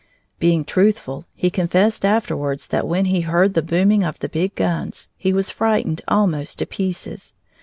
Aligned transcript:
Being 0.39 0.65
truthful, 0.65 1.25
he 1.35 1.51
confessed 1.51 2.03
afterwards 2.03 2.65
that 2.69 2.87
when 2.87 3.05
he 3.05 3.21
heard 3.21 3.53
the 3.53 3.61
booming 3.61 4.03
of 4.03 4.17
the 4.17 4.29
big 4.29 4.55
guns, 4.55 5.09
he 5.15 5.31
was 5.31 5.51
frightened 5.51 6.01
almost 6.07 6.57
to 6.57 6.65
pieces. 6.65 7.35